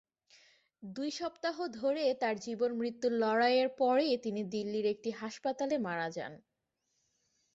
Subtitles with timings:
[0.83, 6.33] দুই সপ্তাহ ধরে তার জীবন-মৃত্যুর লড়াইয়ের পরে তিনি দিল্লির একটি হাসপাতালে মারা যান।